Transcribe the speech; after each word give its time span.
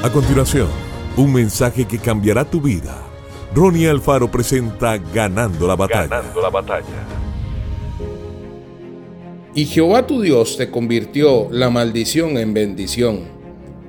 A 0.00 0.12
continuación, 0.12 0.68
un 1.16 1.32
mensaje 1.32 1.84
que 1.84 1.98
cambiará 1.98 2.44
tu 2.44 2.60
vida. 2.60 3.02
Ronnie 3.52 3.88
Alfaro 3.88 4.30
presenta 4.30 4.96
Ganando 4.96 5.66
la 5.66 5.74
batalla. 5.74 6.06
Ganando 6.06 6.40
la 6.40 6.50
batalla. 6.50 6.84
Y 9.56 9.64
Jehová 9.64 10.06
tu 10.06 10.20
Dios 10.20 10.56
te 10.56 10.70
convirtió 10.70 11.48
la 11.50 11.68
maldición 11.68 12.38
en 12.38 12.54
bendición, 12.54 13.22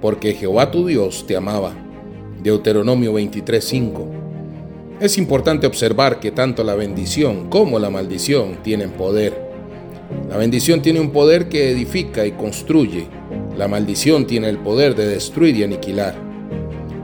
porque 0.02 0.34
Jehová 0.34 0.72
tu 0.72 0.88
Dios 0.88 1.26
te 1.28 1.38
amaba. 1.38 1.74
Deuteronomio 2.42 3.14
23:5. 3.14 4.08
Es 5.00 5.16
importante 5.20 5.68
observar 5.68 6.20
que 6.20 6.32
tanto 6.32 6.64
la 6.64 6.74
bendición 6.74 7.52
como 7.52 7.78
la 7.78 7.92
maldición 7.92 8.64
tienen 8.64 8.94
poder. 8.94 9.40
La 10.28 10.38
bendición 10.38 10.82
tiene 10.82 11.02
un 11.02 11.12
poder 11.12 11.50
que 11.50 11.70
edifica 11.70 12.26
y 12.26 12.32
construye. 12.32 13.19
La 13.60 13.68
maldición 13.68 14.26
tiene 14.26 14.48
el 14.48 14.58
poder 14.58 14.96
de 14.96 15.06
destruir 15.06 15.54
y 15.58 15.64
aniquilar. 15.64 16.16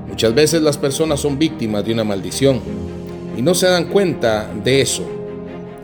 Muchas 0.08 0.34
veces 0.34 0.62
las 0.62 0.78
personas 0.78 1.20
son 1.20 1.38
víctimas 1.38 1.84
de 1.84 1.92
una 1.92 2.06
maldición 2.06 2.62
y 3.38 3.42
no 3.42 3.54
se 3.54 3.68
dan 3.68 3.90
cuenta 3.90 4.50
de 4.64 4.80
eso. 4.80 5.04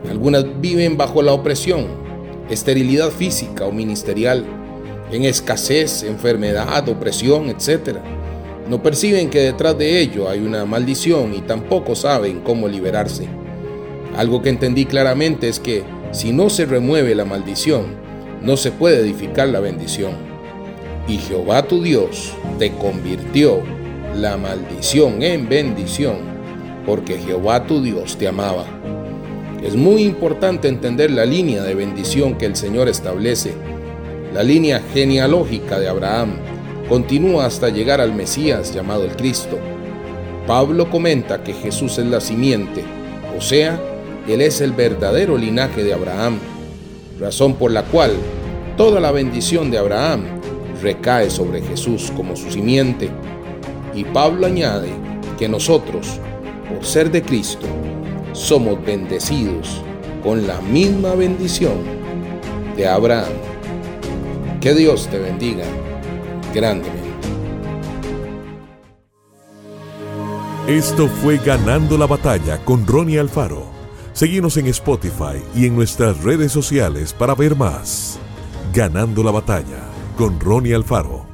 Algunas 0.08 0.46
viven 0.62 0.96
bajo 0.96 1.20
la 1.20 1.34
opresión, 1.34 1.88
esterilidad 2.48 3.10
física 3.10 3.66
o 3.66 3.70
ministerial, 3.70 4.46
en 5.12 5.24
escasez, 5.24 6.04
enfermedad, 6.04 6.88
opresión, 6.88 7.50
etc. 7.50 7.98
No 8.66 8.82
perciben 8.82 9.28
que 9.28 9.40
detrás 9.40 9.76
de 9.76 10.00
ello 10.00 10.30
hay 10.30 10.38
una 10.38 10.64
maldición 10.64 11.34
y 11.34 11.42
tampoco 11.42 11.94
saben 11.94 12.40
cómo 12.40 12.66
liberarse. 12.66 13.28
Algo 14.16 14.40
que 14.40 14.48
entendí 14.48 14.86
claramente 14.86 15.50
es 15.50 15.60
que 15.60 15.82
si 16.12 16.32
no 16.32 16.48
se 16.48 16.64
remueve 16.64 17.14
la 17.14 17.26
maldición, 17.26 17.88
no 18.40 18.56
se 18.56 18.70
puede 18.70 19.00
edificar 19.00 19.48
la 19.48 19.60
bendición. 19.60 20.31
Y 21.08 21.18
Jehová 21.18 21.66
tu 21.66 21.82
Dios 21.82 22.32
te 22.58 22.72
convirtió 22.72 23.62
la 24.14 24.36
maldición 24.36 25.22
en 25.22 25.48
bendición, 25.48 26.18
porque 26.86 27.18
Jehová 27.18 27.66
tu 27.66 27.82
Dios 27.82 28.16
te 28.16 28.28
amaba. 28.28 28.64
Es 29.64 29.74
muy 29.74 30.02
importante 30.02 30.68
entender 30.68 31.10
la 31.10 31.24
línea 31.24 31.62
de 31.62 31.74
bendición 31.74 32.36
que 32.36 32.46
el 32.46 32.56
Señor 32.56 32.88
establece. 32.88 33.54
La 34.32 34.42
línea 34.42 34.80
genealógica 34.92 35.78
de 35.78 35.88
Abraham 35.88 36.36
continúa 36.88 37.46
hasta 37.46 37.68
llegar 37.68 38.00
al 38.00 38.14
Mesías 38.14 38.74
llamado 38.74 39.04
el 39.04 39.16
Cristo. 39.16 39.58
Pablo 40.46 40.90
comenta 40.90 41.42
que 41.42 41.52
Jesús 41.52 41.98
es 41.98 42.06
la 42.06 42.20
simiente, 42.20 42.84
o 43.36 43.40
sea, 43.40 43.80
él 44.28 44.40
es 44.40 44.60
el 44.60 44.72
verdadero 44.72 45.36
linaje 45.36 45.82
de 45.84 45.94
Abraham, 45.94 46.38
razón 47.18 47.54
por 47.54 47.70
la 47.70 47.82
cual 47.84 48.12
toda 48.76 49.00
la 49.00 49.12
bendición 49.12 49.70
de 49.70 49.78
Abraham 49.78 50.41
recae 50.82 51.30
sobre 51.30 51.62
Jesús 51.62 52.12
como 52.14 52.36
su 52.36 52.50
simiente. 52.50 53.10
Y 53.94 54.04
Pablo 54.04 54.46
añade 54.46 54.90
que 55.38 55.48
nosotros, 55.48 56.20
por 56.68 56.84
ser 56.84 57.10
de 57.10 57.22
Cristo, 57.22 57.66
somos 58.32 58.84
bendecidos 58.84 59.82
con 60.22 60.46
la 60.46 60.60
misma 60.60 61.14
bendición 61.14 61.78
de 62.76 62.86
Abraham. 62.86 63.32
Que 64.60 64.74
Dios 64.74 65.08
te 65.08 65.18
bendiga 65.18 65.64
grandemente. 66.54 67.02
Esto 70.68 71.08
fue 71.08 71.38
Ganando 71.38 71.98
la 71.98 72.06
batalla 72.06 72.64
con 72.64 72.86
Ronnie 72.86 73.18
Alfaro. 73.18 73.66
Seguimos 74.12 74.56
en 74.56 74.68
Spotify 74.68 75.42
y 75.56 75.66
en 75.66 75.74
nuestras 75.74 76.22
redes 76.22 76.52
sociales 76.52 77.12
para 77.12 77.34
ver 77.34 77.56
más. 77.56 78.18
Ganando 78.72 79.22
la 79.24 79.32
batalla 79.32 79.91
con 80.16 80.38
Ronnie 80.38 80.74
Alfaro. 80.74 81.31